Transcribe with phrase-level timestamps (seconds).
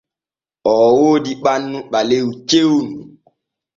[0.71, 2.93] Oo woodi ɓannu ɓalew cewnu.